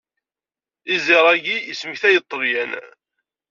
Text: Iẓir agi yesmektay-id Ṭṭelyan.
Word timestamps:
Iẓir 0.95 1.25
agi 1.33 1.57
yesmektay-id 1.59 2.23
Ṭṭelyan. 2.25 2.71